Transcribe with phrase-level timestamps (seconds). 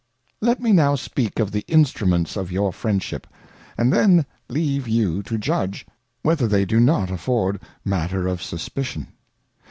[0.41, 3.27] Let me now speak of the Instruments of your Friendship,
[3.77, 5.85] and then leave you to judge,
[6.23, 9.09] whether they do not afford matter of Suspition.